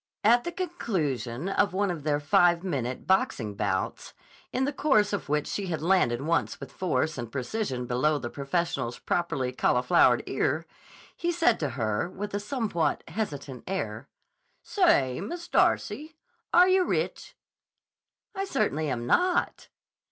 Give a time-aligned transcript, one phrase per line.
[0.23, 4.15] At the conclusion of one of their five minute boxing bouts,
[4.51, 8.31] in the course of which she had landed once with force and precision below the
[8.31, 10.65] professional's properly cauliflowered ear,
[11.15, 14.09] he said to her, with a somewhat hesitant air:
[14.63, 16.15] "Say, Miss Darcy;
[16.51, 17.35] are yah rich?"
[18.33, 19.67] "I certainly am not."